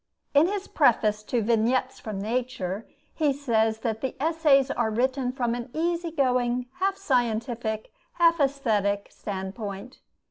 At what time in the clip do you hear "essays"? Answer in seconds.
4.19-4.71